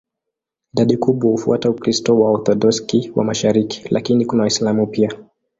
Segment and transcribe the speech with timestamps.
[0.73, 5.09] Idadi kubwa hufuata Ukristo wa Waorthodoksi wa mashariki, lakini kuna Waislamu pia.